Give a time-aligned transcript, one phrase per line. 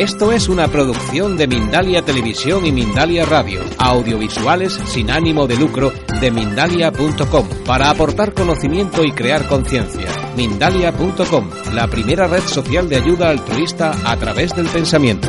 [0.00, 5.92] Esto es una producción de Mindalia Televisión y Mindalia Radio, audiovisuales sin ánimo de lucro
[6.22, 10.06] de mindalia.com, para aportar conocimiento y crear conciencia.
[10.36, 15.28] Mindalia.com, la primera red social de ayuda altruista a través del pensamiento.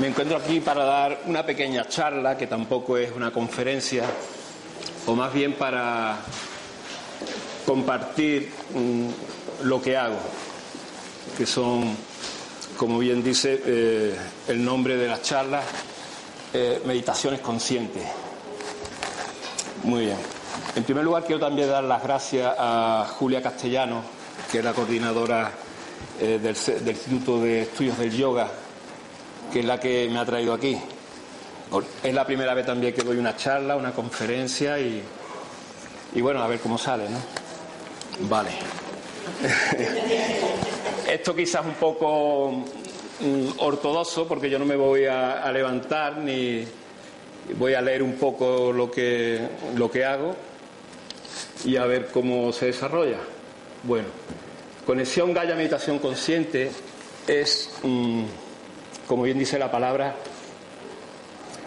[0.00, 4.04] Me encuentro aquí para dar una pequeña charla, que tampoco es una conferencia,
[5.04, 6.16] o más bien para
[7.66, 9.08] compartir mm,
[9.64, 10.18] lo que hago,
[11.36, 11.96] que son,
[12.76, 14.16] como bien dice eh,
[14.48, 15.64] el nombre de las charlas,
[16.52, 18.04] eh, meditaciones conscientes.
[19.84, 20.16] Muy bien.
[20.74, 24.02] En primer lugar, quiero también dar las gracias a Julia Castellano,
[24.50, 25.50] que es la coordinadora
[26.20, 28.48] eh, del, del Instituto de Estudios del Yoga,
[29.52, 30.78] que es la que me ha traído aquí.
[32.02, 35.02] Es la primera vez también que doy una charla, una conferencia y,
[36.14, 37.18] y bueno, a ver cómo sale, ¿no?
[38.28, 38.50] Vale.
[41.08, 42.50] Esto quizás un poco
[43.20, 46.66] mm, ortodoxo porque yo no me voy a, levantar ni
[47.56, 49.40] voy a leer un poco lo que,
[49.76, 50.34] lo que hago
[51.64, 53.18] y a ver cómo se desarrolla.
[53.82, 54.08] Bueno,
[54.84, 56.70] conexión Gaia Meditación Consciente
[57.26, 58.24] es, mm,
[59.06, 60.14] como bien dice la palabra,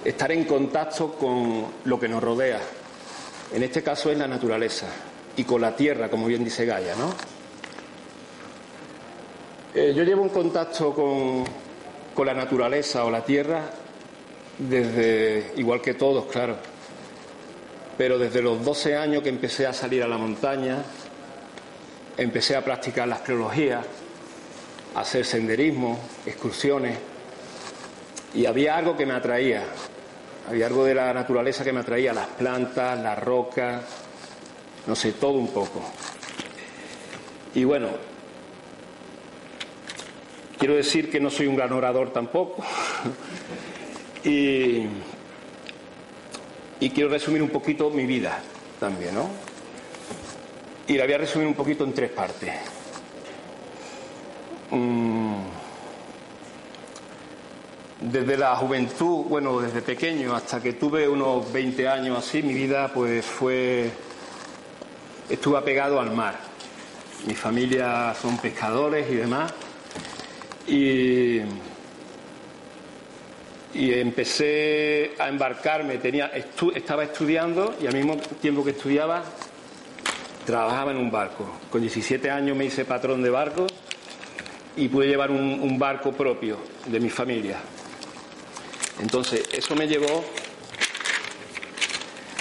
[0.04, 2.60] estar en contacto con lo que nos rodea.
[3.54, 4.88] En este caso es la naturaleza
[5.36, 7.39] y con la tierra, como bien dice Gaia, ¿no?
[9.74, 11.44] Eh, yo llevo un contacto con,
[12.16, 13.70] con la naturaleza o la tierra
[14.58, 16.56] desde, igual que todos, claro,
[17.96, 20.84] pero desde los 12 años que empecé a salir a la montaña,
[22.18, 23.84] empecé a practicar la astrología,
[24.96, 26.98] a hacer senderismo, excursiones,
[28.34, 29.64] y había algo que me atraía,
[30.50, 33.84] había algo de la naturaleza que me atraía, las plantas, las rocas,
[34.88, 35.82] no sé, todo un poco.
[37.54, 38.09] Y bueno,
[40.60, 42.64] quiero decir que no soy un gran orador tampoco.
[44.24, 44.86] y,
[46.94, 48.40] quiero resumir un poquito mi vida
[48.80, 49.30] también, ¿no?
[50.88, 52.54] Y la voy a resumir un poquito en tres partes.
[54.72, 55.38] Mm,
[58.02, 62.92] desde la juventud, bueno, desde pequeño hasta que tuve unos 20 años así, mi vida
[62.94, 63.90] pues fue
[65.30, 66.38] estuve apegado al mar.
[67.28, 69.54] Mi familia son pescadores y demás.
[70.70, 71.42] Y,
[73.74, 79.24] y empecé a embarcarme, tenía, estu- estaba estudiando y al mismo tiempo que estudiaba
[80.46, 81.60] trabajaba en un barco.
[81.72, 83.68] Con 17 años me hice patrón de barco
[84.76, 87.58] y pude llevar un, barco propio de mi familia.
[89.02, 90.24] Entonces, eso me llevó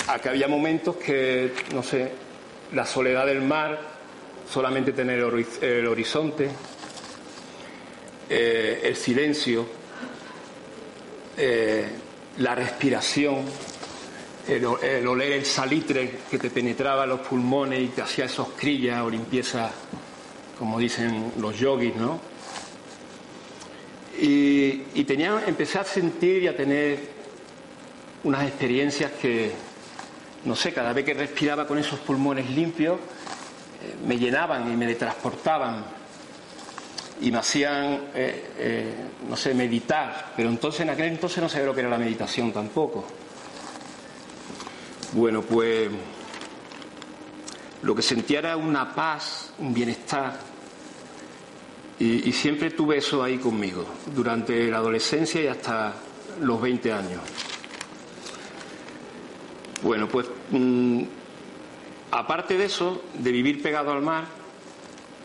[0.08, 2.10] a que había momentos que, no sé,
[2.72, 3.78] la soledad del mar,
[4.50, 5.18] solamente tener
[5.62, 6.48] el horizonte,
[8.28, 9.66] eh, el silencio,
[11.36, 11.86] eh,
[12.38, 13.44] la respiración,
[14.46, 18.48] el, el oler el salitre que te penetraba en los pulmones y te hacía esos
[18.56, 19.70] crillas o limpieza,
[20.58, 22.20] como dicen los yogis, ¿no?
[24.20, 26.98] Y, y tenía, empecé a sentir y a tener
[28.24, 29.52] unas experiencias que,
[30.44, 34.92] no sé, cada vez que respiraba con esos pulmones limpios, eh, me llenaban y me
[34.96, 35.97] transportaban
[37.20, 38.94] y me hacían, eh, eh,
[39.28, 40.32] no sé, meditar.
[40.36, 43.04] Pero entonces, en aquel entonces no sabía lo que era la meditación tampoco.
[45.12, 45.90] Bueno, pues
[47.82, 50.38] lo que sentía era una paz, un bienestar.
[52.00, 55.94] Y, siempre tuve eso ahí conmigo, durante la adolescencia y hasta
[56.40, 57.20] los 20 años.
[59.82, 61.02] Bueno, pues mm,
[62.12, 64.26] aparte de eso, de vivir pegado al mar,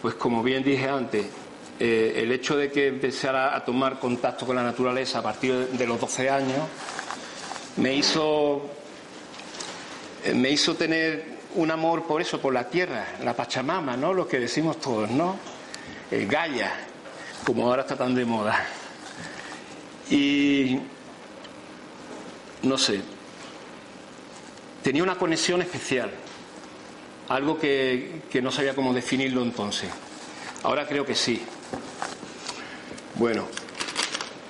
[0.01, 1.27] pues como bien dije antes,
[1.79, 5.87] eh, el hecho de que empezara a tomar contacto con la naturaleza a partir de,
[5.87, 6.67] los 12 años
[7.77, 8.69] me hizo,
[10.23, 14.13] eh, me hizo tener un amor por eso, por la tierra, la Pachamama, ¿no?
[14.13, 15.37] Lo que decimos todos, ¿no?
[16.11, 16.71] El Gaia,
[17.43, 18.65] como ahora está tan de moda.
[20.11, 20.79] Y
[22.61, 23.01] no sé,
[24.83, 26.11] tenía una conexión especial,
[27.29, 29.89] algo que, que no sabía cómo definirlo entonces.
[30.63, 31.41] Ahora creo que sí.
[33.23, 33.47] Bueno,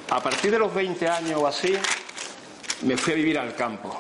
[0.10, 1.75] a partir de los 20 años o así,
[2.81, 3.96] me fui a vivir al campo.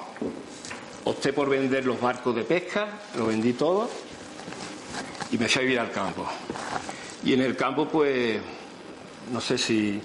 [1.03, 3.87] Opté por vender los barcos de pesca, lo vendí todo.
[5.31, 6.25] y me fui a vivir al campo.
[7.23, 8.41] Y en el campo, pues,
[9.31, 10.01] no sé si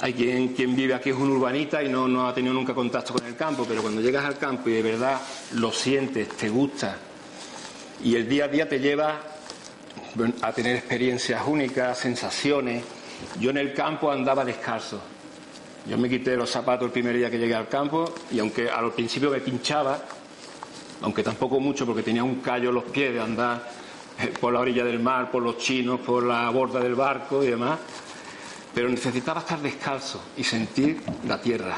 [0.00, 3.36] hay quien, vive aquí es un urbanita y no ha tenido nunca contacto con el
[3.36, 5.20] campo, pero cuando llegas al campo y de verdad
[5.52, 6.96] lo sientes, te gusta,
[8.02, 9.20] y el día a día te lleva
[10.40, 12.82] a tener experiencias únicas, sensaciones.
[13.40, 15.00] Yo en el campo andaba descalzo.
[15.86, 18.92] Yo me quité los zapatos el primer día que llegué al campo y aunque al
[18.92, 20.00] principio me pinchaba,
[21.00, 23.68] aunque tampoco mucho porque tenía un callo en los pies de andar
[24.20, 27.48] eh, por la orilla del mar, por los chinos, por la borda del barco y
[27.48, 27.78] demás,
[28.72, 31.76] pero necesitaba estar descalzo y sentir la tierra.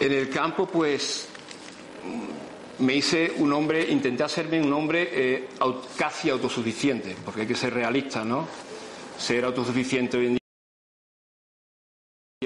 [0.00, 1.28] En el campo, pues,
[2.78, 5.48] me hice un hombre, intenté hacerme un hombre eh,
[5.96, 8.46] casi autosuficiente, porque hay que ser realista, ¿no?
[9.18, 10.40] Ser autosuficiente hoy en día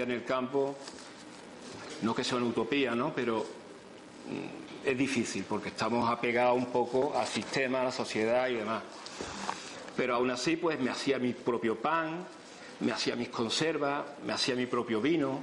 [0.05, 0.77] en el campo,
[2.03, 3.13] no que sea una utopía, ¿no?
[3.15, 8.55] Pero mm, es difícil, porque estamos apegados un poco al sistema, a la sociedad y
[8.55, 8.83] demás.
[9.97, 12.25] Pero aún así, pues me hacía mi propio pan,
[12.81, 15.41] me hacía mis conservas, me hacía mi propio vino,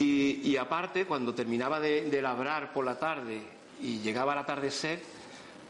[0.00, 3.42] y, aparte, cuando terminaba de, labrar por la tarde
[3.80, 5.00] y llegaba al atardecer,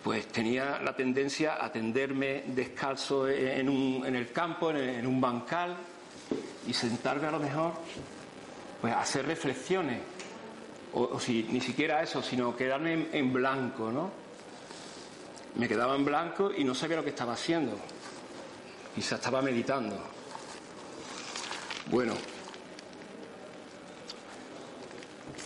[0.02, 5.76] pues tenía la tendencia a tenderme descalzo en, el campo, en, un bancal,
[6.66, 7.72] y sentarme a lo mejor,
[8.80, 10.00] pues a hacer reflexiones.
[10.92, 14.10] O, si ni siquiera eso, sino quedarme en, en blanco, ¿no?
[15.56, 17.76] Me quedaba en blanco y no sabía lo que estaba haciendo.
[18.94, 19.96] Quizá estaba meditando.
[21.90, 22.14] Bueno,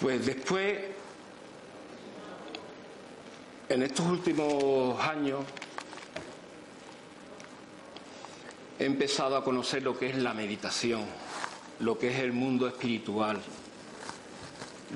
[0.02, 0.78] Pues después,
[3.72, 5.40] en estos últimos años,
[8.78, 11.06] he empezado a conocer lo que es la meditación,
[11.80, 13.40] lo que es el mundo espiritual,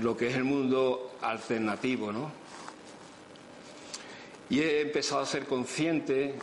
[0.02, 2.30] lo que es el mundo alternativo, ¿no?
[4.50, 6.34] Y he empezado a ser consciente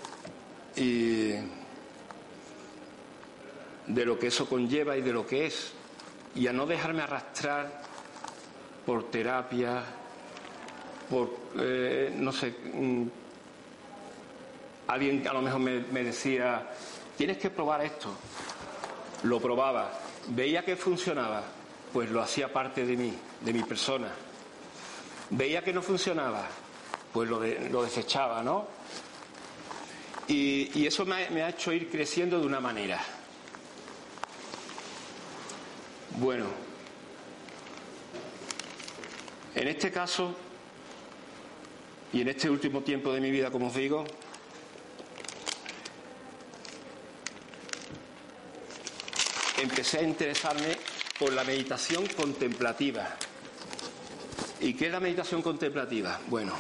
[0.76, 1.46] de
[3.88, 5.74] lo que eso conlleva y de lo que es,
[6.34, 7.84] y a no dejarme arrastrar
[8.88, 9.84] por terapia,
[11.14, 11.30] por,
[11.60, 13.04] eh, no sé, mm,
[14.88, 16.68] alguien a lo mejor me, decía,
[17.16, 18.10] tienes que probar esto.
[19.22, 19.92] Lo probaba,
[20.30, 21.44] veía que funcionaba,
[21.94, 24.08] pues lo hacía parte de mí, de mi persona.
[25.30, 26.48] Veía que no funcionaba,
[27.14, 27.40] pues lo,
[27.70, 28.68] lo desechaba, ¿no?
[30.28, 33.00] Y, eso me ha, hecho ir creciendo de una manera.
[36.18, 36.46] Bueno,
[39.54, 40.36] en este caso,
[42.14, 44.06] y en este último tiempo de mi vida, como os digo,
[49.62, 50.78] empecé a interesarme
[51.18, 53.16] por la meditación contemplativa.
[54.62, 56.22] ¿Y qué es la meditación contemplativa?
[56.28, 56.54] Bueno,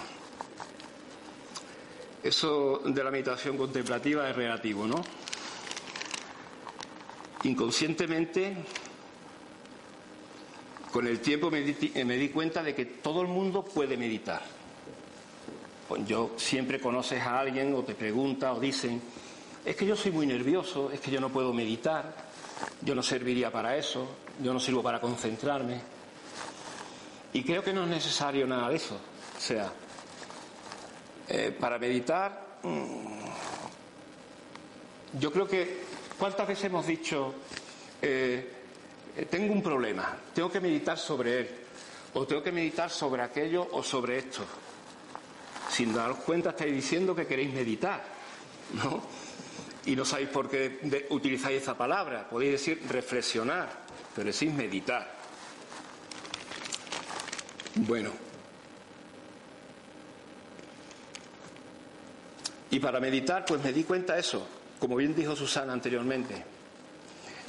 [2.23, 5.03] eso de la meditación contemplativa es relativo, ¿no?
[7.43, 8.55] Inconscientemente
[10.91, 14.62] con el tiempo me di, cuenta de que todo el mundo puede meditar.
[15.93, 18.99] Pues yo siempre conoces a alguien o te pregunta o dicen,
[19.63, 22.15] es que yo soy muy nervioso, es que yo no puedo meditar,
[22.81, 24.07] yo no serviría para eso,
[24.41, 25.79] yo no sirvo para concentrarme.
[27.33, 28.95] Y creo que no es necesario nada de eso.
[29.37, 29.71] O sea,
[31.29, 33.25] eh, para meditar, mm,
[35.19, 35.81] yo creo que,
[36.17, 37.35] ¿cuántas veces hemos dicho,
[38.01, 38.51] eh,
[39.29, 41.49] tengo un problema, tengo que meditar sobre él,
[42.15, 44.43] o tengo que meditar sobre aquello o sobre esto.
[45.73, 48.03] Sin daros cuenta estáis diciendo que queréis meditar,
[48.73, 49.01] ¿no?
[49.85, 52.29] Y no sabéis por qué utilizáis esa palabra.
[52.29, 53.69] Podéis decir reflexionar,
[54.15, 55.11] pero decís meditar.
[57.75, 58.11] Bueno.
[62.69, 64.47] Y para meditar, pues me di cuenta eso,
[64.79, 66.53] como bien dijo Susana anteriormente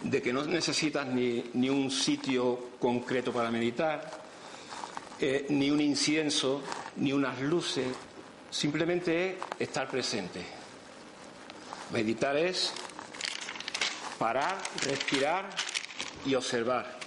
[0.04, 4.23] de que no necesitas ni, un sitio concreto para meditar,
[5.19, 6.62] eh, ni un incienso,
[6.97, 7.87] ni unas luces,
[8.54, 10.40] simplemente es estar presente.
[11.92, 12.73] Meditar es
[14.16, 15.50] parar, respirar
[16.25, 16.99] y observar.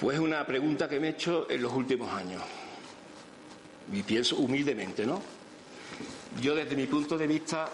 [0.00, 2.42] Pues una pregunta que me he hecho en los últimos años.
[3.92, 5.22] Y pienso humildemente, ¿no?
[6.42, 7.70] Yo desde mi punto de vista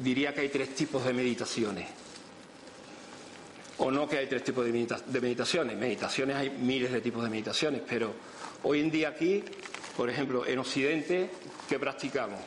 [0.00, 1.88] diría que hay tres tipos de meditaciones.
[3.80, 4.72] O no que hay tres tipos de,
[5.20, 5.76] meditaciones.
[5.76, 8.12] Meditaciones hay miles de tipos de meditaciones, pero
[8.62, 9.42] hoy en día aquí,
[9.96, 11.30] por ejemplo, en Occidente,
[11.68, 12.38] ¿qué practicamos?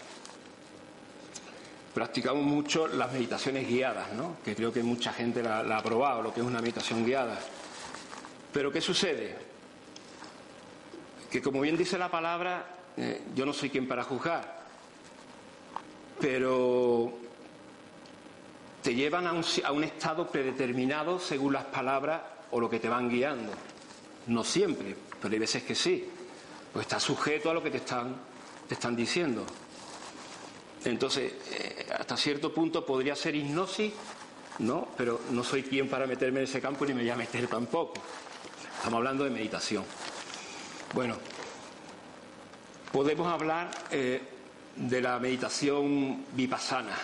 [1.93, 4.37] Practicamos mucho las meditaciones guiadas, ¿no?
[4.45, 7.39] que creo que mucha gente la ha probado, lo que es una meditación guiada.
[8.51, 9.35] Pero ¿qué sucede?
[11.31, 14.61] Que como bien dice la palabra, eh, yo no soy quien para juzgar,
[16.21, 17.11] pero
[18.83, 22.21] te llevan a un, estado predeterminado según las palabras
[22.51, 23.53] o lo que te van guiando.
[24.27, 26.05] No siempre, pero hay veces que sí.
[26.71, 28.15] Pues está sujeto a lo que te están,
[28.67, 29.45] te están diciendo.
[30.83, 33.93] Entonces, eh, hasta cierto punto podría ser hipnosis,
[34.59, 34.89] ¿no?
[34.97, 38.01] Pero no soy quien para meterme en ese campo ni me voy a meter tampoco.
[38.75, 39.85] Estamos hablando de meditación.
[40.93, 41.15] Bueno,
[42.91, 44.21] podemos hablar eh,
[44.75, 46.97] de la meditación vipassana,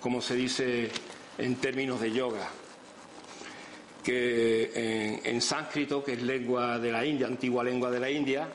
[0.00, 0.90] como se dice
[1.38, 2.48] en términos de yoga,
[4.02, 8.48] que en, sánscrito, que es lengua de la India, antigua lengua de la India,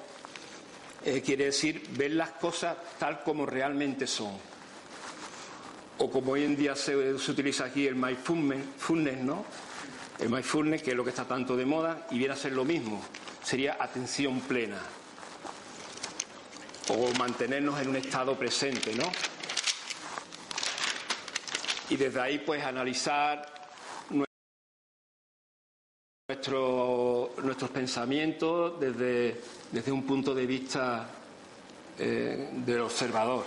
[1.06, 4.32] eh, quiere decir ver las cosas tal como realmente son.
[6.00, 9.46] O como hoy en día se, se utiliza aquí el mindfulness, ¿no?
[10.20, 12.66] El mindfulness, que es lo que está tanto de moda, y viene a ser lo
[12.66, 13.04] mismo.
[13.44, 14.80] Sería atención plena.
[16.90, 19.12] O mantenernos en un estado presente, ¿no?
[21.94, 23.46] Y desde ahí, pues, analizar
[26.28, 29.40] nuestro, nuestros pensamientos desde,
[29.72, 31.08] desde, un punto de vista
[32.00, 33.46] eh, del observador.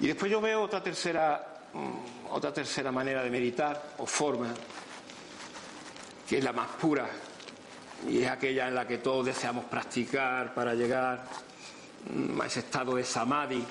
[0.00, 2.00] Y después yo veo otra tercera, um,
[2.30, 4.52] otra tercera manera de meditar o forma,
[6.28, 7.08] que es la más pura,
[8.08, 11.24] y es aquella en la que todos deseamos practicar para llegar
[12.42, 13.64] a ese estado de samadhi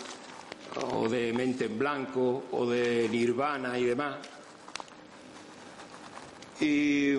[0.76, 4.18] o de mente en blanco o de nirvana y demás.
[6.60, 7.16] Y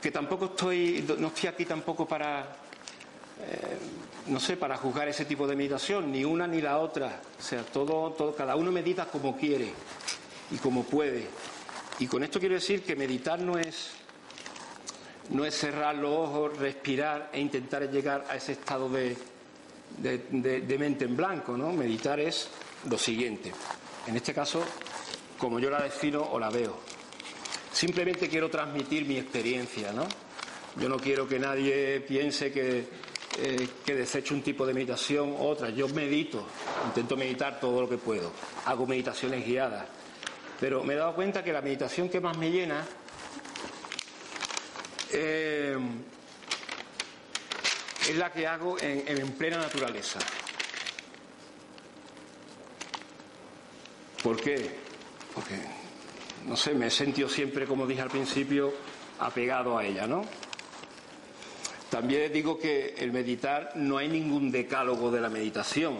[0.00, 3.78] que tampoco estoy, no estoy aquí tampoco para, eh,
[4.28, 7.20] no sé, para juzgar ese tipo de meditación, ni una ni la otra.
[7.38, 9.72] O sea, todo, todo, cada uno medita como quiere
[10.50, 11.26] y como puede.
[11.98, 13.90] Y con esto quiero decir que meditar no es,
[15.28, 19.18] no es cerrar los ojos, respirar e intentar llegar a ese estado de,
[19.98, 21.72] de, mente en blanco, ¿no?
[21.72, 22.48] Meditar es
[22.88, 23.52] lo siguiente.
[24.06, 24.62] En este caso,
[25.38, 26.78] como yo la defino o la veo.
[27.72, 30.06] Simplemente quiero transmitir mi experiencia, ¿no?
[30.80, 32.86] Yo no quiero que nadie piense que,
[33.38, 35.70] eh, que desecho un tipo de meditación u otra.
[35.70, 36.46] Yo medito,
[36.86, 38.32] intento meditar todo lo que puedo.
[38.66, 39.86] Hago meditaciones guiadas.
[40.58, 42.86] Pero me he dado cuenta que la meditación que más me llena
[45.12, 45.76] eh,
[48.10, 50.18] es la que hago en, en plena naturaleza.
[54.22, 54.70] ¿Por qué?
[55.34, 55.54] Porque
[56.46, 58.72] no sé, me he sentido siempre, como dije al principio,
[59.18, 60.24] apegado a ella, ¿no?
[61.90, 65.98] También digo que el meditar no hay ningún decálogo de la meditación.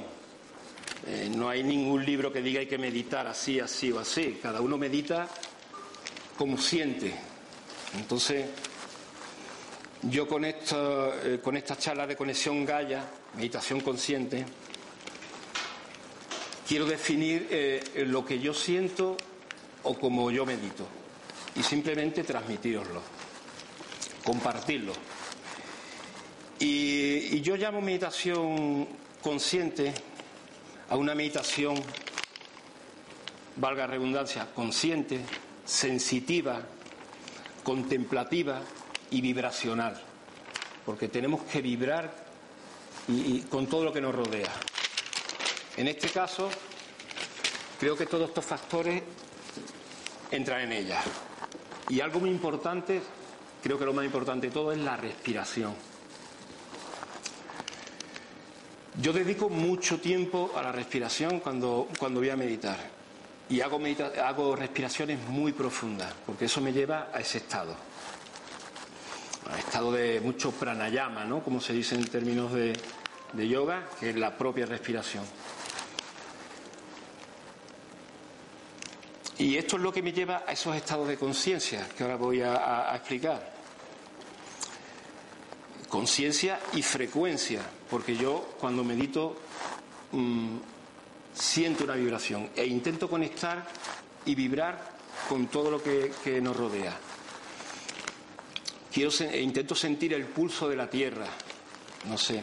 [1.06, 4.38] Eh, no hay ningún libro que diga hay que meditar así, así o así.
[4.42, 5.28] Cada uno medita
[6.36, 7.12] como siente.
[7.96, 8.46] Entonces,
[10.02, 13.04] yo con, eh, con esta charla de conexión Gaia,
[13.36, 14.46] meditación consciente,
[16.66, 19.16] quiero definir eh, lo que yo siento
[19.82, 20.86] o como yo medito
[21.54, 23.02] y simplemente transmitiroslo,
[24.24, 24.92] compartirlo.
[26.58, 28.86] Y, y, yo llamo meditación
[29.22, 29.92] consciente
[30.90, 31.74] a una meditación,
[33.56, 35.20] valga redundancia, consciente,
[35.64, 36.60] sensitiva,
[37.64, 38.60] contemplativa
[39.10, 40.00] y vibracional,
[40.86, 42.12] porque tenemos que vibrar
[43.08, 44.52] y, con todo lo que nos rodea.
[45.76, 46.50] En este caso,
[47.78, 49.02] creo que todos estos factores
[50.30, 51.00] entrar en ella.
[51.88, 53.02] Y algo muy importante,
[53.62, 55.74] creo que lo más importante de todo es la respiración.
[59.00, 62.76] Yo dedico mucho tiempo a la respiración cuando, cuando voy a meditar.
[63.48, 67.74] Y hago, medita hago respiraciones muy profundas, porque eso me lleva a ese estado.
[69.80, 71.42] De mucho pranayama, ¿no?
[71.42, 72.74] Como se dice en términos de,
[73.32, 75.24] de yoga, que es la propia respiración.
[79.38, 82.42] Y esto es lo que me lleva a esos estados de conciencia que ahora voy
[82.42, 83.54] a, explicar.
[85.88, 89.36] Conciencia y frecuencia, porque yo cuando medito
[90.12, 90.58] mmm,
[91.32, 93.66] siento una vibración e intento conectar
[94.26, 94.78] y vibrar
[95.26, 97.09] con todo lo que, que nos rodea.
[98.92, 101.26] Quiero, e intento sentir el pulso de la tierra,
[102.06, 102.42] no sé,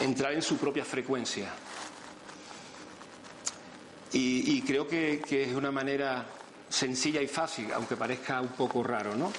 [0.00, 1.52] entrar en su propia frecuencia.
[4.12, 6.26] Y, creo que, es una manera
[6.68, 9.32] sencilla y fácil, aunque parezca un poco raro, ¿no?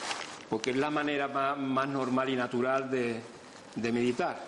[0.50, 4.40] Porque es la manera más, más normal y natural de meditar.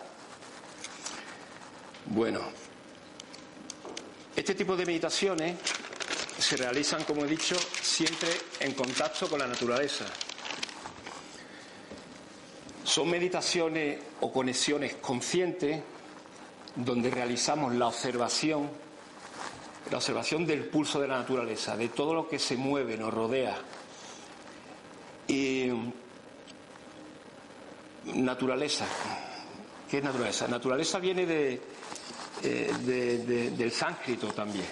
[2.05, 2.41] Bueno,
[4.35, 5.57] este tipo de meditaciones
[6.39, 10.05] se realizan, como he dicho, siempre en contacto con la naturaleza.
[12.93, 15.81] Son meditaciones o conexiones conscientes
[16.75, 18.69] donde realizamos la observación,
[19.89, 23.57] la observación del pulso de la naturaleza, de todo lo que se mueve, nos rodea.
[25.27, 25.71] Y
[28.13, 28.85] naturaleza,
[29.89, 30.47] ¿qué es naturaleza?
[30.47, 31.59] Naturaleza viene
[32.43, 34.67] eh, del sánscrito también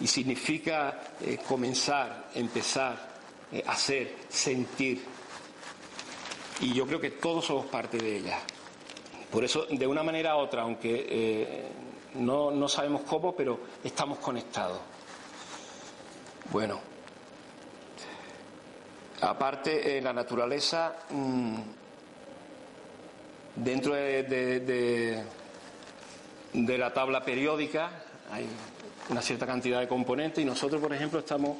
[0.00, 2.98] y significa eh, comenzar, empezar,
[3.52, 5.17] eh, hacer, sentir.
[6.60, 8.38] Y yo creo que todos somos parte de ella.
[9.30, 11.68] Por eso, de una manera u otra, aunque eh,
[12.14, 14.80] no, no, sabemos cómo, pero estamos conectados.
[16.50, 16.80] Bueno,
[19.20, 21.56] aparte, la naturaleza, mmm,
[23.54, 25.24] dentro de, de, de,
[26.54, 27.90] de la tabla periódica,
[28.32, 28.46] hay
[29.10, 31.56] una cierta cantidad de componentes y nosotros, por ejemplo, estamos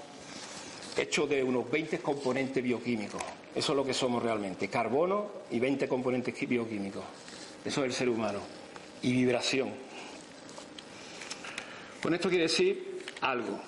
[0.97, 3.23] hechos de unos 20 componentes bioquímicos.
[3.59, 7.03] Eso es lo que somos realmente, carbono y 20 componentes bioquímicos.
[7.65, 8.39] Eso es el ser humano.
[9.03, 9.71] Y vibración.
[12.01, 13.59] Con esto quiere decir algo.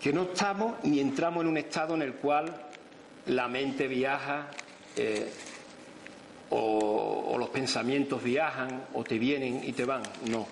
[0.00, 2.62] Que no estamos ni entramos en un estado en el cual
[3.26, 4.50] la mente viaja
[4.94, 5.28] eh,
[6.50, 10.04] o, o los pensamientos viajan o te vienen y te van.
[10.30, 10.46] No.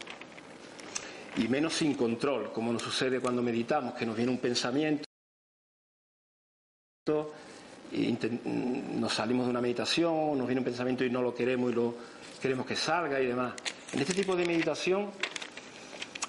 [1.36, 5.11] Y menos sin control, como nos sucede cuando meditamos, que nos viene un pensamiento
[7.04, 7.26] nos
[9.12, 11.96] salimos de una meditación, nos viene un pensamiento y no lo queremos y lo
[12.40, 13.54] queremos que salga y demás.
[13.92, 15.10] En este tipo de meditación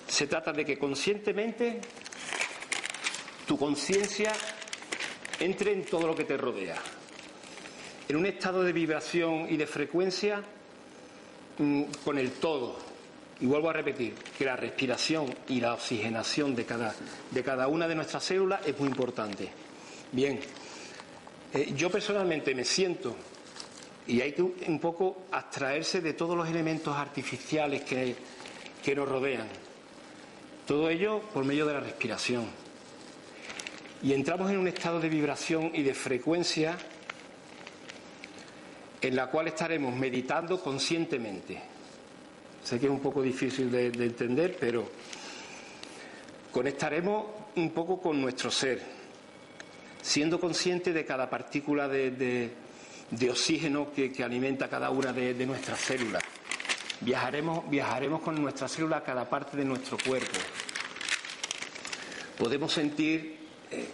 [0.08, 1.80] se trata de que conscientemente
[3.46, 4.32] tu conciencia
[5.40, 6.78] entre en todo lo que te rodea
[8.10, 10.42] en un estado de vibración y de frecuencia
[11.60, 12.78] mmm, con el todo.
[13.40, 16.96] Y vuelvo a repetir que la respiración y la oxigenación de cada,
[17.30, 19.50] de cada una de nuestras células es muy importante.
[20.12, 20.40] Bien,
[21.54, 23.16] eh, yo personalmente me siento
[24.08, 28.16] y hay que un poco abstraerse de todos los elementos artificiales que,
[28.84, 29.48] que nos rodean.
[30.68, 32.46] Todo ello por medio de la respiración.
[34.02, 36.78] Y entramos en un estado de vibración y de frecuencia
[39.02, 41.62] en la cual estaremos meditando conscientemente.
[42.64, 44.90] Sé que es un poco difícil de, de entender, pero
[46.52, 47.26] conectaremos
[47.56, 48.82] un poco con nuestro ser,
[50.04, 52.12] siendo consciente de cada partícula de,
[53.10, 56.22] de, oxígeno que, que, alimenta cada una de, de, nuestras células.
[57.00, 60.38] Viajaremos, viajaremos con nuestra célula a cada parte de nuestro cuerpo.
[62.38, 63.38] Podemos sentir
[63.72, 63.88] eh,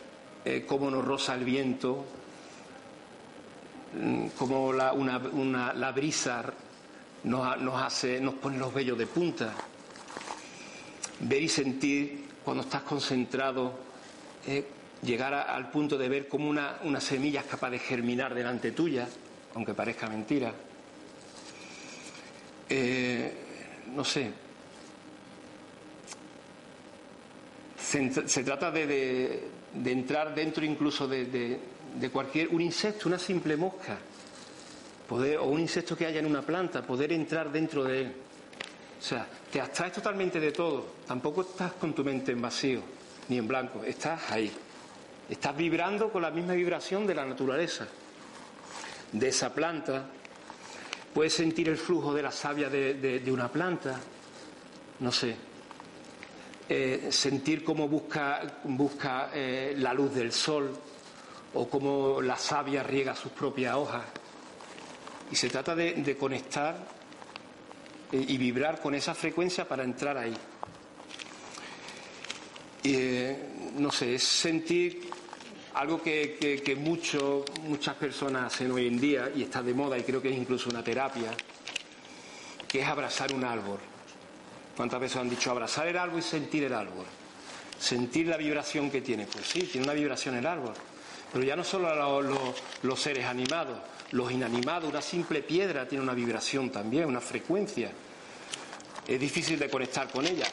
[0.46, 2.06] eh, cómo nos roza el viento,
[4.38, 6.44] como la, una, una, la brisa
[7.24, 9.54] nos, nos, hace, nos pone los vellos de punta.
[11.20, 13.74] Ver y sentir cuando estás concentrado,
[14.48, 14.66] eh,
[15.04, 19.08] llegar al punto de ver como una, semilla es capaz de germinar delante tuya,
[19.56, 20.54] aunque parezca mentira.
[22.70, 23.34] Eh,
[23.96, 24.32] no sé.
[27.78, 31.26] Se, trata de, de, de, entrar dentro incluso de,
[31.96, 33.98] de cualquier, un insecto, una simple mosca,
[35.08, 38.14] poder, o un insecto que haya en una planta, poder entrar dentro de él.
[39.00, 42.82] O sea, te abstraes totalmente de todo, tampoco estás con tu mente en vacío,
[43.28, 44.52] ni en blanco, estás ahí.
[45.30, 47.88] Estás vibrando con la misma vibración de la naturaleza,
[49.12, 50.10] de esa planta.
[51.14, 54.00] Puedes sentir el flujo de la savia de, una planta,
[55.00, 55.36] no sé.
[56.68, 60.76] Eh, sentir cómo busca, busca eh, la luz del sol,
[61.54, 64.06] o cómo la savia riega sus propias hojas.
[65.32, 66.76] Y se trata de, conectar
[68.12, 70.36] y vibrar con esa frecuencia para entrar ahí.
[72.84, 75.10] Eh, no sé, es sentir
[75.74, 80.22] algo que, mucho, muchas personas hacen hoy en día y está de moda y creo
[80.22, 81.32] que es incluso una terapia,
[82.68, 83.80] que es abrazar un árbol.
[84.76, 87.06] ¿Cuántas veces han dicho abrazar el árbol y sentir el árbol?
[87.80, 89.26] Sentir la vibración que tiene.
[89.26, 90.74] Pues sí, tiene una vibración el árbol.
[91.32, 92.22] Pero ya no solo
[92.82, 93.78] los, seres animados,
[94.12, 97.92] los inanimados, una simple piedra tiene una vibración también, una frecuencia.
[99.08, 100.48] Es difícil de conectar con ella,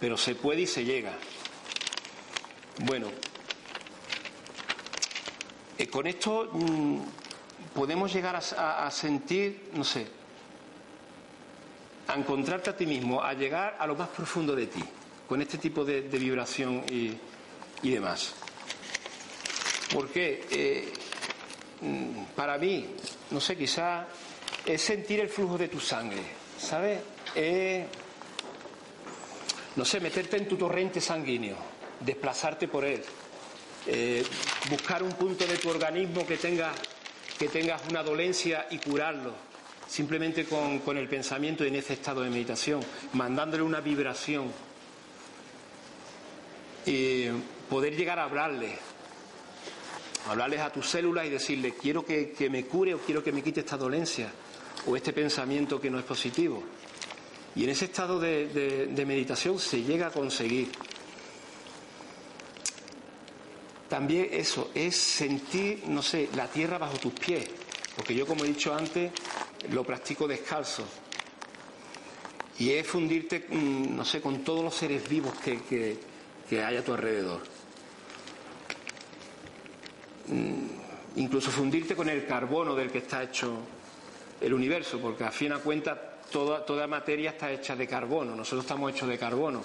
[0.00, 1.12] pero se puede y se llega.
[2.80, 3.08] Bueno,
[5.76, 7.00] eh, con esto mmm,
[7.74, 10.06] podemos llegar a, sentir, no sé,
[12.06, 14.82] a encontrarte a ti mismo, a llegar a lo más profundo de ti,
[15.28, 17.18] con este tipo de, vibración y,
[17.90, 18.34] demás.
[19.92, 20.92] Porque eh,
[22.36, 22.94] para mí,
[23.32, 24.06] no sé, quizá
[24.64, 26.22] es sentir el flujo de tu sangre,
[26.60, 27.00] ¿sabes?
[27.34, 27.86] Eh,
[29.74, 33.02] no sé, meterte en tu torrente sanguíneo, desplazarte por él,
[33.86, 34.24] eh,
[34.70, 36.72] buscar un punto de tu organismo que tenga
[37.38, 39.32] que tengas una dolencia y curarlo,
[39.86, 42.80] simplemente con, con el pensamiento en ese estado de meditación,
[43.12, 44.50] mandándole una vibración
[46.84, 47.26] y
[47.70, 48.76] poder llegar a hablarle,
[50.28, 53.42] hablarles a tus células y decirle quiero que, que me cure o quiero que me
[53.42, 54.32] quite esta dolencia
[54.86, 56.62] o este pensamiento que no es positivo.
[57.54, 60.70] Y en ese estado de- de meditación se llega a conseguir.
[63.88, 67.48] También eso, es sentir, no sé, la tierra bajo tus pies.
[67.96, 69.10] Porque yo, como he dicho antes,
[69.72, 70.84] lo practico descalzo.
[72.58, 75.98] Y es fundirte, mm, no sé, con todos los seres vivos que, que-
[76.64, 77.42] hay a tu alrededor.
[80.28, 80.68] Mm,
[81.16, 83.58] Incluso fundirte con el carbono del que está hecho
[84.40, 85.98] el universo, porque a fin de cuentas
[86.30, 89.62] toda, toda materia está hecha de carbono, nosotros estamos hechos de carbono,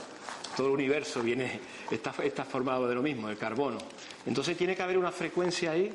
[0.56, 3.78] todo el universo viene, está, está formado de lo mismo, el carbono.
[4.26, 5.92] Entonces tiene que haber una frecuencia ahí,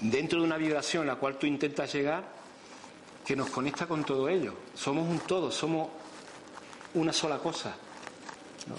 [0.00, 2.24] dentro de una vibración a la cual tú intentas llegar,
[3.24, 4.54] que nos conecta con todo ello.
[4.74, 5.88] Somos un todo, somos
[6.94, 7.74] una sola cosa.
[8.66, 8.74] ¿no?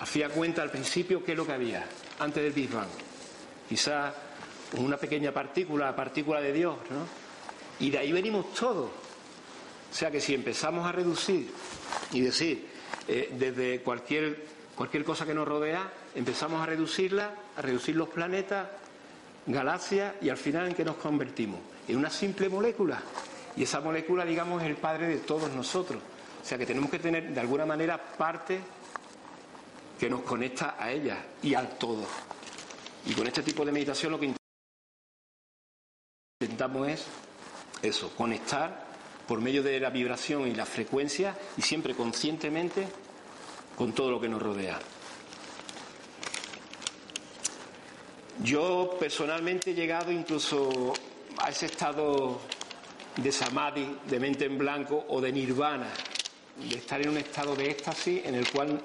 [0.00, 1.86] A fin de cuentas, al principio, ¿qué es lo que había?
[2.18, 2.88] Antes del Big Bang.
[3.68, 4.14] Quizás
[4.76, 7.06] una pequeña partícula, la partícula de Dios, ¿no?
[7.84, 8.90] Y de ahí venimos todos.
[9.90, 11.50] O sea que si empezamos a reducir
[12.12, 12.66] y decir,
[13.08, 14.44] eh, desde cualquier,
[14.76, 18.68] cualquier cosa que nos rodea, empezamos a reducirla, a reducir los planetas,
[19.46, 21.58] galaxias, y al final en qué nos convertimos?
[21.88, 23.00] En una simple molécula.
[23.56, 26.02] Y esa molécula, digamos, es el padre de todos nosotros.
[26.42, 28.60] O sea que tenemos que tener, de alguna manera, parte
[29.98, 32.04] que nos conecta a ella y al todo.
[33.06, 34.34] Y con este tipo de meditación lo que
[36.40, 37.06] intentamos es
[37.82, 38.87] eso, conectar
[39.28, 42.88] por medio de la vibración y la frecuencia y siempre conscientemente
[43.76, 44.80] con todo lo que nos rodea.
[48.42, 50.94] Yo personalmente he llegado incluso
[51.36, 52.40] a ese estado
[53.16, 55.88] de samadhi, de mente en blanco o de nirvana,
[56.56, 58.80] de estar en un estado de éxtasis en el cual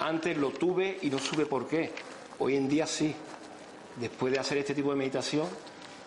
[0.00, 1.92] antes lo tuve y no supe por qué.
[2.38, 3.14] Hoy en día sí.
[3.96, 5.46] Después de hacer este tipo de meditación,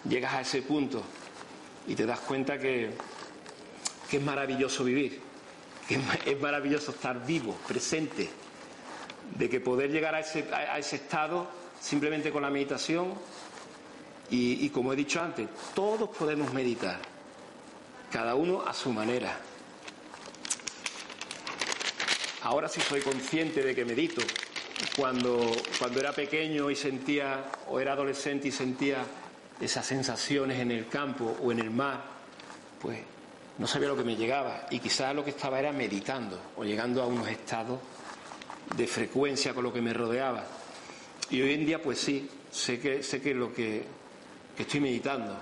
[0.07, 1.03] llegas a ese punto
[1.87, 2.91] y te das cuenta que,
[4.09, 5.19] que es maravilloso vivir,
[5.87, 8.29] que es ma- es maravilloso estar vivo, presente,
[9.37, 11.47] de que poder llegar a ese, a- a ese estado
[11.81, 13.13] simplemente con la meditación
[14.31, 16.99] y, y como he dicho antes, todos podemos meditar,
[18.11, 19.37] cada uno a su manera.
[22.43, 24.21] Ahora sí soy consciente de que medito.
[24.95, 29.03] Cuando, cuando era pequeño y sentía, o era adolescente y sentía
[29.59, 32.03] esas sensaciones en el campo o en el mar,
[32.81, 32.99] pues
[33.57, 34.67] no sabía lo que me llegaba.
[34.69, 37.79] Y quizás lo que estaba era meditando o llegando a unos estados
[38.75, 40.43] de frecuencia con lo que me rodeaba.
[41.29, 43.85] Y hoy en día, pues sí, sé que, sé que lo que,
[44.57, 45.35] estoy meditando.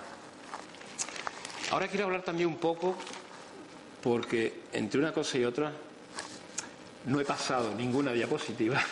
[1.71, 2.95] Ahora quiero hablar también un poco,
[4.01, 5.71] porque entre una cosa y otra,
[7.05, 8.79] no he pasado ninguna diapositiva.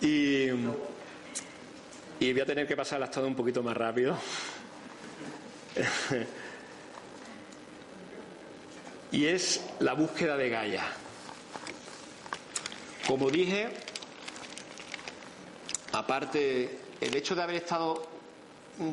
[0.00, 0.46] y,
[2.20, 4.16] y voy a tener que pasarlas todas un poquito más rápido.
[9.12, 10.84] Y es la búsqueda de Gaia.
[13.06, 13.68] Como dije,
[15.92, 18.08] aparte, el hecho de haber estado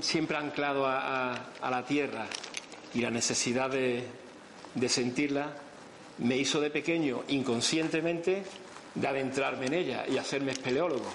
[0.02, 2.28] siempre anclado a, la tierra
[2.94, 4.04] y la necesidad de,
[4.76, 5.54] de sentirla,
[6.20, 8.44] me hizo de pequeño inconscientemente
[8.94, 11.10] de adentrarme en ella y hacerme espeleólogo.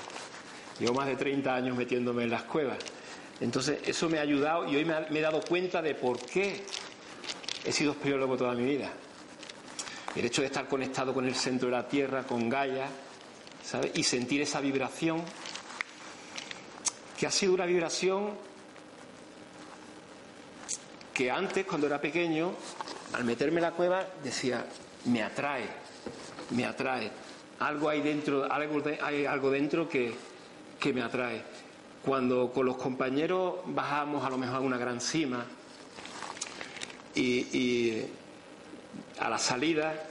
[0.80, 2.78] Llevo más de 30 años metiéndome en las cuevas.
[3.40, 6.64] Entonces, eso me ha ayudado y hoy me, he dado cuenta de por qué
[7.64, 8.90] he sido espeleólogo toda mi vida.
[10.14, 12.88] El hecho de estar conectado con el centro de la Tierra, con Gaia,
[13.62, 13.92] ¿sabes?
[13.94, 15.22] Y sentir esa vibración,
[17.18, 18.32] que ha sido una vibración
[21.12, 22.52] que antes, cuando era pequeño,
[23.12, 24.64] al meterme en la cueva, decía,
[25.06, 25.66] me atrae,
[26.50, 27.10] me atrae.
[27.60, 30.14] Algo hay dentro, algo hay algo dentro que,
[30.78, 31.42] que me atrae.
[32.06, 35.44] Cuando con los compañeros bajamos a lo mejor a una gran cima
[37.16, 38.00] y,
[39.18, 40.06] a la salida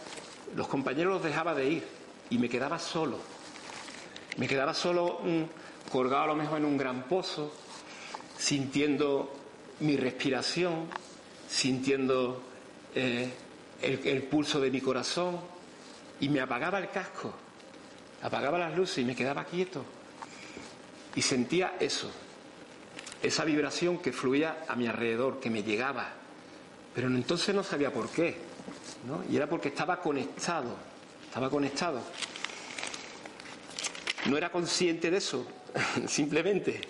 [0.58, 1.84] los compañeros los dejaba de ir
[2.29, 3.17] y me quedaba solo.
[4.36, 7.53] Me quedaba solo mm, colgado a lo mejor en un gran pozo,
[8.38, 9.34] sintiendo
[9.79, 10.88] mi respiración,
[11.47, 12.43] sintiendo
[12.93, 13.31] eh,
[13.81, 15.39] el pulso de mi corazón
[16.19, 17.34] y me apagaba el casco,
[18.21, 19.94] apagaba las luces y me quedaba quieto
[21.15, 22.12] y sentía eso,
[23.23, 26.10] esa vibración que fluía a mi alrededor, que me llegaba,
[26.93, 28.38] pero entonces no sabía por qué,
[29.08, 29.23] ¿no?
[29.30, 30.75] y era porque estaba conectado,
[31.25, 32.01] estaba conectado.
[34.25, 35.45] no era consciente de eso,
[36.08, 36.82] simplemente.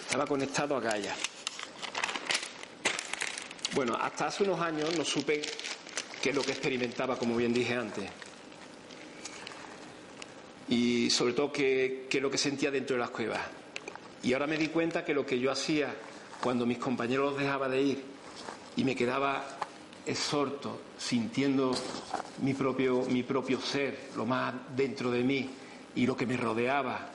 [0.00, 1.14] Estaba conectado a Gaia.
[3.74, 5.42] Bueno, hasta hace unos años no supe
[6.22, 8.08] qué es lo que experimentaba, como bien dije antes.
[10.68, 13.40] Y sobre todo qué, es lo que sentía dentro de las cuevas.
[14.22, 15.94] Y ahora me di cuenta que lo que yo hacía
[16.40, 18.04] cuando mis compañeros los dejaba de ir
[18.76, 19.44] y me quedaba
[20.06, 21.74] exhorto, sintiendo
[22.42, 25.50] mi propio, mi propio ser, lo más dentro de mí
[25.94, 27.08] y lo que me rodeaba.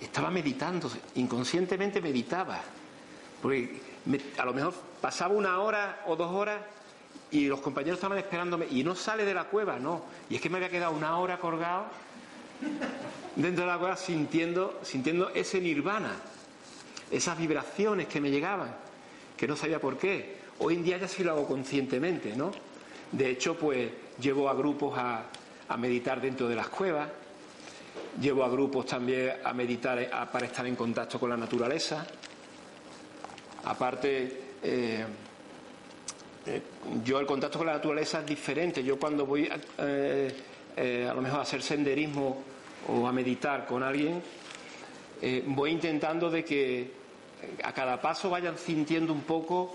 [0.00, 2.60] Estaba meditando, inconscientemente meditaba.
[3.40, 3.80] Porque
[4.38, 6.60] a lo mejor pasaba una hora o dos horas
[7.30, 10.04] y los compañeros estaban esperándome y no sale de la cueva, no.
[10.28, 11.86] Y es que me había quedado una hora colgado
[13.36, 16.12] dentro de la cueva sintiendo, sintiendo ese nirvana,
[17.10, 18.74] esas vibraciones que me llegaban,
[19.36, 20.36] que no sabía por qué.
[20.58, 22.52] Hoy en día ya sí lo hago conscientemente, ¿no?
[23.10, 25.24] De hecho, pues llevo a grupos a,
[25.78, 27.08] meditar dentro de las cuevas,
[28.20, 32.06] llevo a grupos también a meditar a- para estar en contacto con la naturaleza.
[33.64, 35.04] Aparte, eh,
[36.46, 36.62] eh,
[37.04, 38.82] yo el contacto con la naturaleza es diferente.
[38.84, 40.34] Yo cuando voy a, eh,
[40.76, 42.42] eh, a lo mejor a hacer senderismo
[42.88, 44.22] o a meditar con alguien,
[45.20, 46.90] eh, voy intentando de que eh,
[47.64, 49.74] a cada paso vayan sintiendo un poco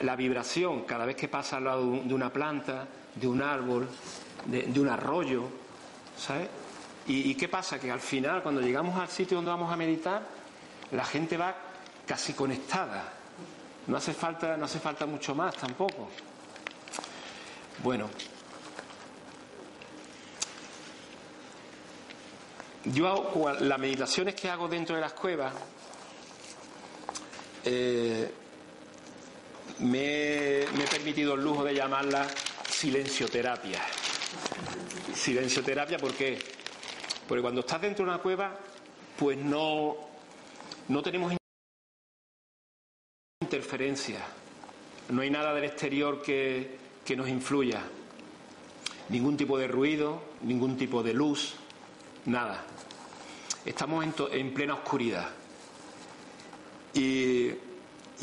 [0.00, 3.42] la vibración cada vez que pasa al lado de un- de una planta, de un
[3.42, 3.88] árbol,
[4.46, 5.44] de, de un arroyo,
[6.16, 6.48] ¿sabes?
[7.06, 7.78] ¿Y, y qué pasa?
[7.78, 10.22] Que al final, cuando llegamos al sitio donde vamos a meditar,
[10.92, 11.54] la gente va
[12.06, 13.12] casi conectada.
[13.86, 16.08] No hace falta, no hace falta mucho más tampoco.
[17.82, 18.08] Bueno,
[22.84, 25.52] yo hago, las meditaciones que hago dentro de las cuevas,
[27.64, 28.32] eh,
[29.80, 32.26] me, me he permitido el lujo de llamarla
[32.68, 33.80] silencioterapia.
[35.14, 36.38] Silencioterapia, ¿por qué?
[37.28, 38.58] Porque cuando estás dentro de una cueva,
[39.18, 39.96] pues no,
[40.88, 41.34] no tenemos
[43.42, 44.20] interferencia.
[45.10, 47.82] No hay nada del exterior que, que nos influya.
[49.10, 51.56] Ningún tipo de ruido, ningún tipo de luz,
[52.26, 52.64] nada.
[53.64, 55.28] Estamos en, plena oscuridad.
[56.94, 57.52] Y,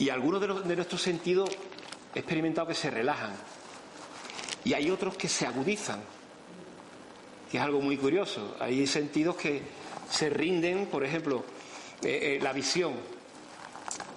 [0.09, 1.49] algunos de, nuestros sentidos
[2.13, 3.33] he experimentado que se relajan.
[4.63, 6.01] Y hay otros que se agudizan,
[7.49, 8.57] que es algo muy curioso.
[8.59, 9.61] Hay sentidos que
[10.09, 11.43] se rinden, por ejemplo,
[12.03, 12.93] eh, eh, la visión.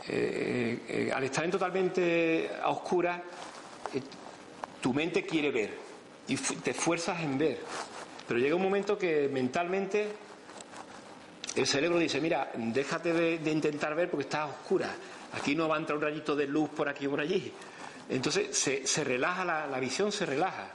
[0.09, 2.75] Eh, al estar en totalmente a
[4.81, 5.90] tu mente quiere ver
[6.27, 7.61] y te esfuerzas en ver.
[8.31, 10.07] Pero llega un momento que mentalmente
[11.57, 14.93] el cerebro dice, mira, déjate de, intentar ver porque estás a oscuras.
[15.33, 17.53] Aquí no va a entrar un rayito de luz por aquí o por allí.
[18.09, 20.71] Entonces se, relaja, la, visión se relaja.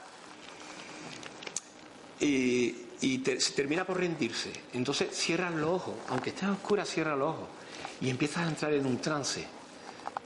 [2.20, 4.52] Y, se termina por rendirse.
[4.74, 7.48] Entonces cierras los ojos, aunque estés a oscuras, cierras los ojos.
[8.02, 9.48] Y empiezas a entrar en un trance.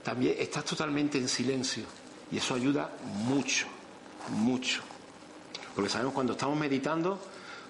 [0.02, 1.84] También estás totalmente en silencio.
[2.32, 3.68] Y eso ayuda mucho,
[4.30, 4.89] mucho.
[5.80, 7.18] Porque sabemos cuando estamos meditando,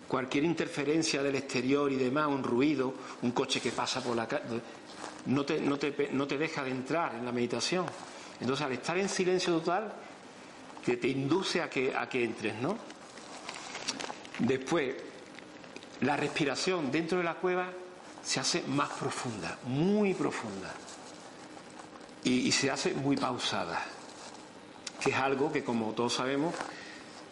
[0.08, 2.92] cualquier interferencia del exterior y demás, un ruido,
[3.22, 4.46] un coche que pasa por la calle,
[5.28, 7.86] no te, deja de entrar en la meditación.
[8.42, 9.94] Entonces, al estar en silencio total,
[10.84, 12.80] te, te induce a que, entres, ¿no?
[14.40, 14.96] Después,
[16.02, 17.70] la respiración dentro de la cueva
[18.24, 20.74] se hace más profunda, muy profunda.
[22.24, 23.86] Y se hace muy pausada,
[25.00, 26.56] que es algo que, como todos sabemos,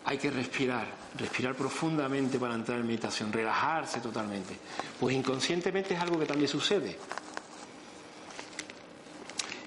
[0.07, 0.87] hay que respirar,
[1.19, 4.55] respirar profundamente para entrar en meditación, relajarse totalmente.
[4.97, 6.97] Pues inconscientemente es algo que también sucede.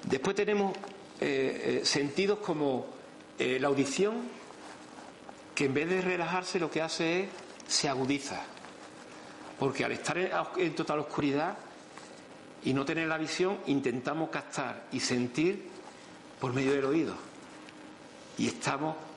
[0.02, 0.74] Después tenemos
[1.20, 2.86] eh, eh, sentidos como
[3.38, 4.22] eh, la audición,
[5.54, 7.28] que en vez de relajarse lo que hace es
[7.68, 8.40] se agudiza.
[9.58, 11.58] Porque al estar en, en total oscuridad
[12.64, 15.68] y no tener la visión, intentamos captar y sentir
[16.40, 17.14] por medio del oído.
[18.38, 19.09] Y estamos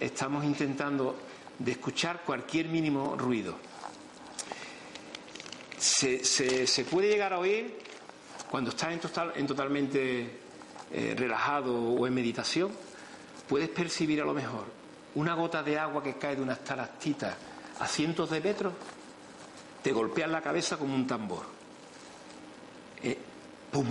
[0.00, 1.16] estamos intentando
[1.58, 3.56] de escuchar cualquier mínimo ruido.
[5.78, 7.78] Se, se- puede llegar a oír
[8.50, 10.38] cuando estás en, total, en totalmente
[10.92, 12.70] eh, relajado o en meditación,
[13.48, 14.64] puedes percibir a lo mejor
[15.16, 17.36] una gota de agua que cae de una estalactita
[17.80, 18.72] a cientos de metros,
[19.82, 21.44] te golpea en la cabeza como un tambor.
[23.02, 23.18] Eh,
[23.70, 23.86] pum,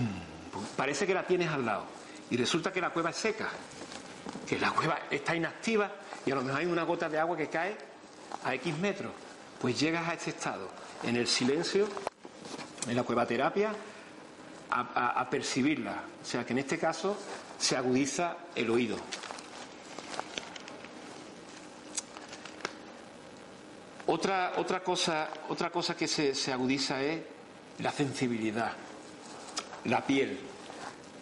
[0.51, 0.63] pum.
[0.75, 1.85] Parece que la tienes al lado
[2.31, 3.49] y resulta que la cueva es seca
[4.47, 5.89] que la cueva está inactiva
[6.25, 7.75] y a lo mejor hay una gota de agua que cae
[8.43, 9.11] a X metros.
[9.61, 10.67] Pues llegas a este estado,
[11.03, 11.87] en el silencio,
[12.87, 13.71] en la cueva terapia,
[14.69, 16.03] a, a- percibirla.
[16.21, 17.15] O sea que en este caso
[17.57, 18.97] se agudiza el oído.
[24.05, 27.21] Otra, otra, cosa, otra cosa que se, se agudiza es
[27.79, 28.73] la sensibilidad,
[29.85, 30.37] la piel,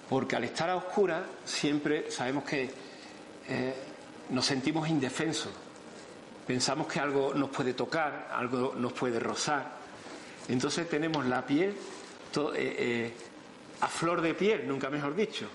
[0.10, 2.72] porque al estar a oscura siempre sabemos que
[3.48, 3.74] eh,
[4.30, 5.52] nos sentimos indefensos,
[6.46, 9.82] pensamos que algo nos puede tocar, algo nos puede rozar,
[10.48, 11.76] entonces tenemos la piel eh,
[12.56, 13.14] eh,
[13.82, 15.48] a flor de piel, nunca mejor dicho.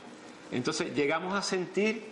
[0.50, 2.04] Entonces llegamos a sentir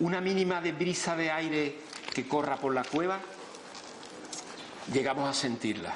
[0.00, 1.76] una mínima de brisa de aire
[2.14, 3.18] que corra por la cueva,
[4.92, 5.94] llegamos a sentirla.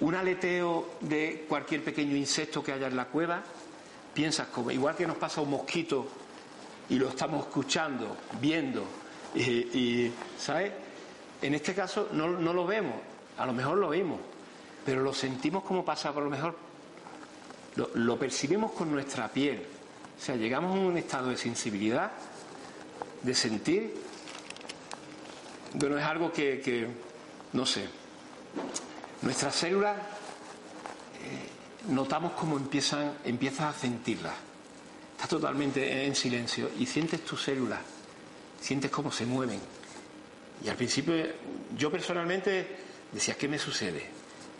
[0.00, 3.42] Un aleteo de cualquier pequeño insecto que haya en la cueva,
[4.12, 6.06] piensas como, igual que nos pasa un mosquito
[6.88, 8.84] y lo estamos escuchando, viendo,
[9.34, 10.72] y, y, ¿sabes?
[11.42, 12.94] En este caso no, no lo vemos,
[13.38, 14.20] a lo mejor lo oímos,
[14.84, 16.56] pero lo sentimos como pasa, por lo mejor
[17.76, 19.66] lo, lo percibimos con nuestra piel.
[20.16, 22.10] O sea, llegamos a un estado de sensibilidad,
[23.22, 23.94] de sentir.
[25.74, 26.86] Bueno, es algo que, que
[27.52, 27.86] no sé,
[29.22, 34.34] nuestras células eh, notamos cómo empiezan, empiezas a sentirlas.
[35.16, 37.80] Estás totalmente en silencio y sientes tus células,
[38.60, 39.58] sientes cómo se mueven.
[40.62, 41.14] Y al principio
[41.74, 42.76] yo personalmente
[43.10, 44.04] decía, ¿qué me sucede?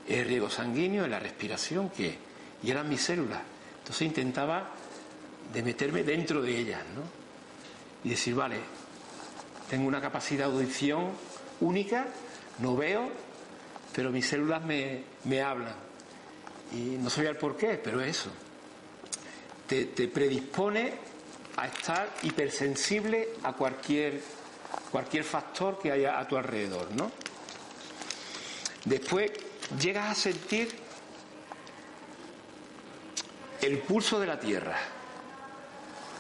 [0.09, 1.91] ¿Es el riego sanguíneo, es la respiración?
[1.91, 2.17] ¿Qué?
[2.63, 3.41] Y eran mis células.
[3.81, 4.71] Entonces intentaba
[5.53, 7.03] de meterme dentro de ellas, ¿no?
[8.03, 8.57] Y decir, vale,
[9.69, 11.11] tengo una capacidad de audición
[11.61, 12.07] única,
[12.61, 13.11] no veo,
[13.95, 15.75] pero mis células me, me hablan.
[16.73, 18.31] Y no sabía el por qué, pero eso.
[19.67, 20.95] Te, predispone
[21.57, 24.21] a estar hipersensible a cualquier,
[24.91, 27.11] cualquier factor que haya a tu alrededor, ¿no?
[28.85, 29.33] Después
[29.81, 30.69] llegas a sentir
[33.61, 34.79] el pulso de la Tierra.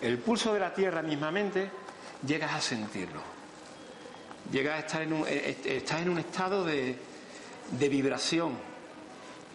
[0.00, 1.70] El pulso de la Tierra mismamente
[2.26, 3.20] llegas a sentirlo.
[4.50, 6.96] Llegas a estar en un, eh, estás en un estado de,
[7.70, 8.56] de vibración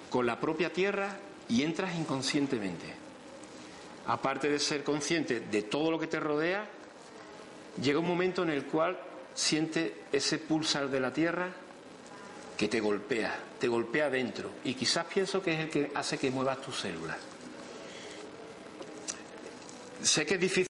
[0.09, 1.17] con la propia Tierra
[1.49, 3.00] y entras inconscientemente.
[4.07, 6.67] Aparte de ser consciente de todo lo que te rodea,
[7.81, 8.99] llega un momento en el cual
[9.33, 11.51] sientes ese pulsar de la Tierra
[12.57, 16.29] que te golpea, te golpea dentro y quizás pienso que es el que hace que
[16.31, 17.17] muevas tus células.
[20.03, 20.67] Sé que es difícil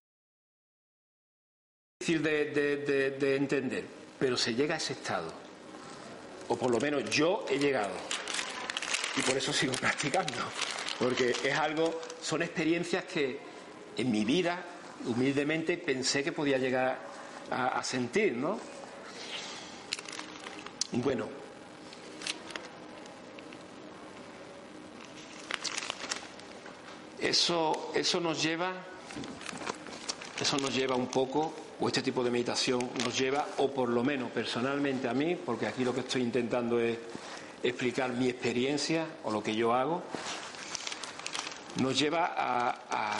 [2.22, 3.86] de, entender,
[4.20, 5.32] pero se llega a ese estado.
[6.50, 7.94] O por lo menos yo he llegado.
[9.16, 10.44] Y por eso sigo practicando.
[11.02, 13.40] Porque es algo, son experiencias que
[13.98, 14.64] en mi vida,
[15.06, 17.00] humildemente, pensé que podía llegar
[17.50, 18.60] a, sentir, ¿no?
[20.92, 21.28] Bueno,
[27.20, 28.72] eso, eso nos lleva
[30.42, 34.04] eso nos lleva un poco, o este tipo de meditación nos lleva, o por lo
[34.04, 36.98] menos personalmente a mí, porque aquí lo que estoy intentando es
[37.62, 40.02] explicar mi experiencia o lo que yo hago,
[41.80, 43.18] nos lleva a,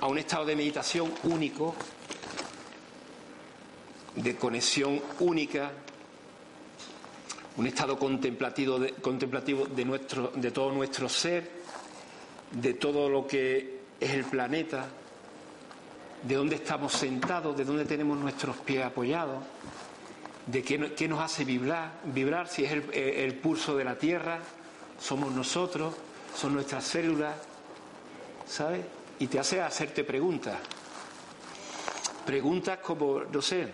[0.00, 1.74] a, un estado de meditación único,
[4.16, 5.70] de conexión única,
[7.56, 11.50] un estado contemplativo de, contemplativo de, nuestro, de todo nuestro ser,
[12.50, 14.86] de todo lo que es el planeta,
[16.22, 19.42] de dónde estamos sentados, de dónde tenemos nuestros pies apoyados,
[20.46, 24.40] de qué, qué nos hace vibrar, vibrar, si es el, pulso de la tierra,
[25.00, 25.94] somos nosotros,
[26.34, 27.34] son nuestras células,
[28.46, 28.84] ¿sabes?
[29.18, 30.56] Y te hace hacerte preguntas.
[32.26, 33.68] Preguntas como, no sé,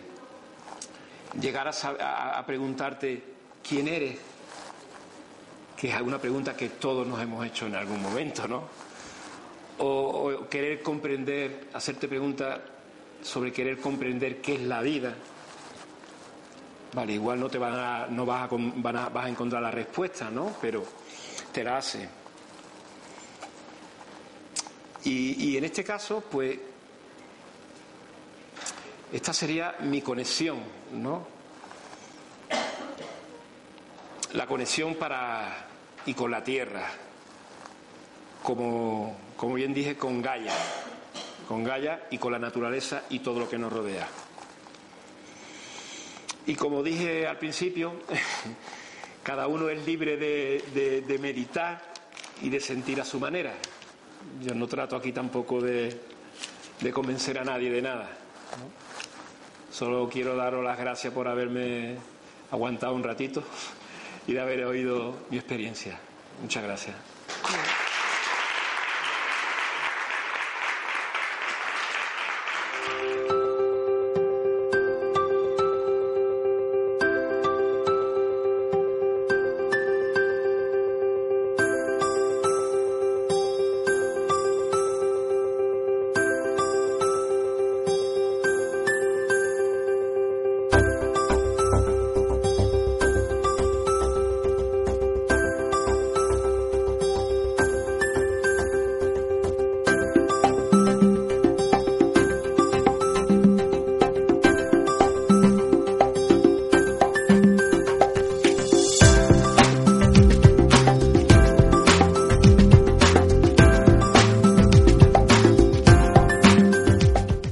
[1.40, 3.22] llegar a, preguntarte
[3.66, 4.18] quién eres,
[5.76, 8.64] que es una pregunta que todos nos hemos hecho en algún momento, ¿no?
[9.78, 12.60] O, querer comprender, hacerte preguntas
[13.22, 15.14] sobre querer comprender qué es la vida.
[16.92, 20.56] Vale, igual no te van a, no vas a, vas a encontrar la respuesta, ¿no?
[20.60, 20.84] Pero
[21.52, 22.19] te la hace.
[25.04, 26.58] Y, en este caso, pues,
[29.12, 30.58] esta sería mi conexión,
[30.92, 31.26] ¿no?
[34.32, 35.66] La conexión para
[36.06, 36.86] y con la tierra,
[38.42, 40.54] como, como bien dije, con Gaia,
[41.48, 44.08] con Gaia y con la naturaleza y todo lo que nos rodea.
[46.46, 47.94] Y como dije al principio,
[49.22, 51.80] cada uno es libre de, meditar
[52.42, 53.54] y de sentir a su manera.
[54.42, 55.98] Yo no trato aquí tampoco de,
[56.80, 58.08] de convencer a nadie de nada.
[59.70, 61.96] Solo quiero daros las gracias por haberme
[62.50, 63.42] aguantado un ratito
[64.26, 65.98] y de haber oído mi experiencia.
[66.42, 67.09] Muchas gracias.